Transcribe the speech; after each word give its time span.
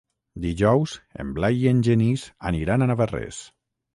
Dijous 0.45 0.93
en 1.23 1.33
Blai 1.35 1.59
i 1.65 1.69
en 1.73 1.83
Genís 1.89 2.25
aniran 2.53 2.87
a 2.87 2.87
Navarrés. 2.93 3.45